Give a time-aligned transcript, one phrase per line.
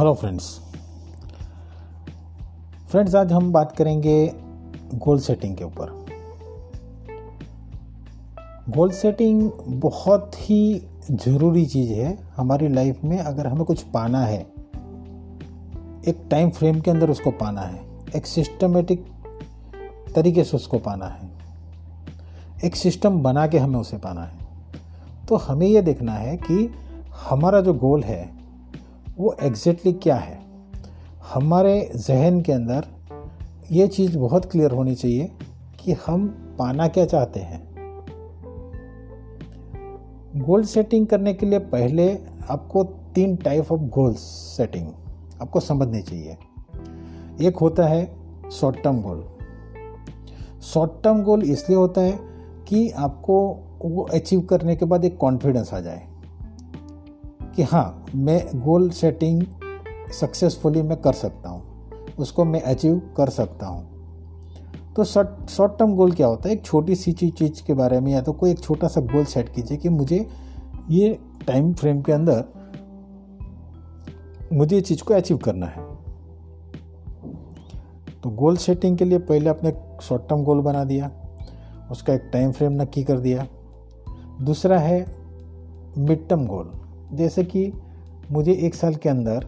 [0.00, 0.44] Hello friends
[2.90, 4.14] friends आज हम बात करेंगे
[4.94, 5.90] गोल सेटिंग के ऊपर।
[8.68, 14.40] गोल सेटिंग बहुत ही ज़रूरी चीज़ है हमारी लाइफ में, अगर हमें कुछ पाना है,
[16.08, 17.84] एक टाइम फ्रेम के अंदर उसको पाना है,
[18.16, 19.06] एक सिस्टमेटिक
[20.14, 21.30] तरीके से उसको पाना है,
[22.64, 26.70] एक सिस्टम बना के हमें उसे पाना है तो हमें यह देखना है कि
[27.28, 28.39] हमारा जो गोल है
[29.18, 30.40] वो एग्जैक्टली क्या है?
[31.34, 32.86] हमारे जहन के अंदर
[33.72, 35.32] ये चीज़ बहुत क्लियर होनी चाहिए
[35.80, 36.28] कि हम
[36.58, 37.70] पाना क्या चाहते हैं।
[40.36, 42.18] गोल सेटिंग करने के लिए पहले
[42.50, 44.18] आपको तीन टाइप ऑफ़ गोल्स
[44.56, 44.88] सेटिंग
[45.42, 46.36] आपको समझनी चाहिए।
[47.40, 48.16] एक होता है
[48.52, 49.24] short term goal
[50.62, 52.18] short term goal इसलिए होता है
[52.68, 56.06] कि आपको वो अचीव करने के बाद एक कॉन्फिडेंस आ जाए।
[57.56, 59.42] कि हाँ मैं गोल सेटिंग
[60.20, 61.62] सक्सेसफुली मैं कर सकता हूँ।
[62.18, 63.88] उसको मैं अचीव कर सकता हूँ।
[64.96, 66.54] तो शॉर्ट शॉर्ट टर्म गोल क्या होता है?
[66.54, 69.24] एक छोटी सी चीज़ चीज़ के बारे में या तो कोई एक छोटा सा गोल
[69.24, 70.26] सेट कीजिए कि मुझे
[70.90, 72.44] ये टाइम फ्रेम के अंदर
[74.52, 75.84] मुझे ये चीज़ को अचीव करना है।
[78.22, 81.10] तो गोल सेटिंग के लिए पहले आपने शॉर्ट टर्म गोल बना दिया,
[81.90, 83.46] उसका एक टाइम फ्रेम नक्की कर दिया।
[84.42, 85.04] दूसरा है
[85.98, 86.72] मिड टर्म गोल
[87.14, 87.72] जैसे कि
[88.30, 89.46] मुझे एक साल के अंदर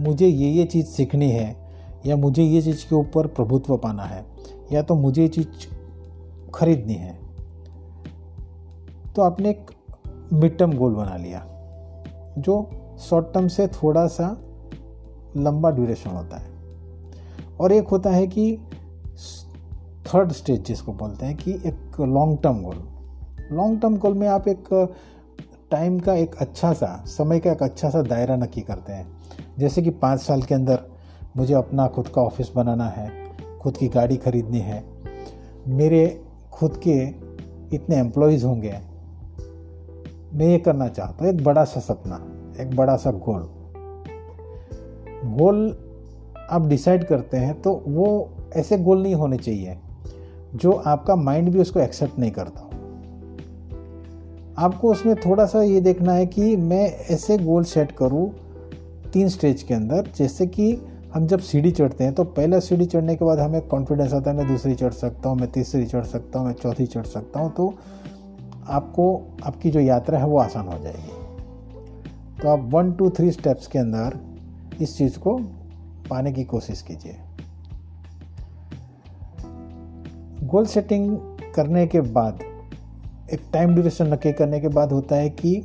[0.00, 1.56] मुझे ये ये चीज़ सीखनी है
[2.06, 4.24] या मुझे ये चीज़ के ऊपर प्रभुत्व पाना है
[4.72, 5.46] या तो मुझे ये चीज़
[6.54, 7.18] खरीदनी है
[9.16, 9.70] तो आपने एक
[10.32, 11.46] मिड टर्म गोल बना लिया,
[12.38, 14.42] जो शॉर्ट टर्म से थोड़ा सा
[15.36, 16.48] लंबा ड्यूरेशन होता है।
[17.60, 18.58] और एक होता है कि
[20.06, 22.88] थर्ड स्टेज जिसको बोलते हैं कि एक long term goal
[23.52, 24.94] long term goal में आप एक
[25.70, 29.06] टाइम का एक अच्छा सा, समय का एक अच्छा सा दायरा नक्की करते हैं।
[29.58, 30.84] जैसे कि पाँच साल के अंदर
[31.36, 33.10] मुझे अपना खुद का ऑफ़िस बनाना है,
[33.60, 34.82] खुद की गाड़ी खरीदनी है।
[35.68, 36.20] मेरे
[36.52, 36.96] खुद के
[37.76, 38.72] इतने एम्प्लॉयज़ होंगे।
[40.32, 42.16] मैं ये करना चाहता हूँ, एक बड़ा सा सपना,
[42.62, 43.48] एक बड़ा सा गोल
[45.32, 45.68] गोल
[46.50, 48.06] आप डिसाइड करते हैं तो वो
[48.56, 49.78] ऐसे गोल नहीं होने चाहिए,
[50.54, 52.67] जो आपका माइंड भी उसको एक्सेप्ट नहीं करता
[54.58, 58.28] आपको उसमें थोड़ा सा ये देखना है कि मैं ऐसे गोल सेट करूँ
[59.12, 60.72] तीन स्टेज के अंदर, जैसे कि
[61.14, 64.36] हम जब सीढ़ी चढ़ते हैं तो पहला सीढ़ी चढ़ने के बाद हमें कॉन्फिडेंस आता है,
[64.36, 67.52] मैं दूसरी चढ़ सकता हूँ, मैं तीसरी चढ़ सकता हूँ, मैं चौथी चढ़ सकता हूँ
[67.52, 67.74] तो
[68.68, 69.14] आपको,
[69.44, 71.16] आपकी जो यात्रा है वो आसान हो जाएगी।
[72.42, 74.18] तो आप वन टू थ्री स्टेप्स के अंदर
[74.80, 75.36] इस चीज़ को
[76.10, 77.16] पाने की कोशिश कीजिए।
[80.44, 81.16] गोल सेटिंग
[81.54, 82.44] करने के बाद
[83.32, 85.64] एक टाइम ड्यूरेशन नक्की करने के बाद होता है कि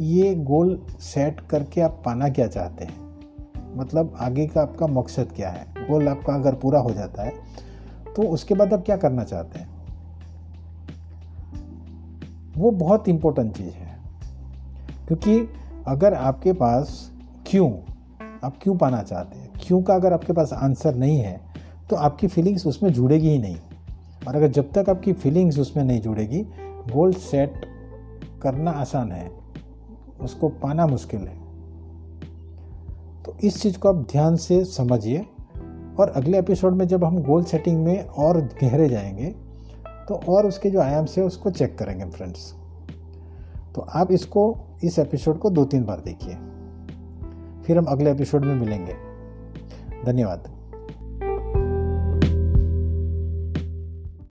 [0.00, 2.94] ये गोल सेट करके आप पाना क्या चाहते हैं?
[3.76, 5.66] मतलब आगे का आपका मकसद क्या है?
[5.90, 7.32] गोल आपका अगर पूरा हो जाता है
[8.16, 9.68] तो उसके बाद आप क्या करना चाहते हैं?
[12.56, 13.98] वो बहुत इम्पोर्टेंट चीज़ है।
[15.06, 15.48] क्योंकि
[15.86, 17.12] अगर आपके पास
[17.46, 17.72] क्यों,
[18.44, 19.50] आप क्यों पाना चाहते हैं?
[19.60, 21.40] क्यों का अगर आपके पास आंसर नहीं है
[21.90, 23.56] तो आपकी फीलिंग्स उसमें जुड़ेगी ही नहीं।
[24.28, 26.46] और अगर जब तक आपकी फीलिंग्स उसमें नहीं जुड़ेगी
[26.92, 27.66] गोल सेट
[28.42, 29.30] करना आसान है,
[30.20, 31.38] उसको पाना मुश्किल है।
[33.22, 35.26] तो इस चीज़ को आप ध्यान से समझिए
[36.00, 39.26] और अगले एपिसोड में जब हम गोल सेटिंग में और गहरे जाएँगे
[40.08, 42.54] तो और उसके जो आयाम से उसको चेक करेंगे फ्रेंड्स
[43.74, 46.34] तो आप इसको, इस एपिसोड को दो तीन बार देखिए।
[47.62, 48.94] फिर हम अगले एपिसोड में मिलेंगे।
[50.04, 50.57] धन्यवाद।